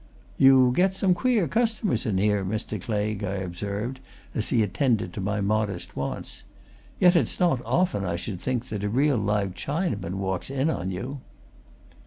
[0.39, 2.81] "You get some queer customers in here, Mr.
[2.81, 3.99] Claigue," I observed
[4.33, 6.41] as he attended to my modest wants.
[6.99, 10.89] "Yet it's not often, I should think, that a real live Chinaman walks in on
[10.89, 11.19] you."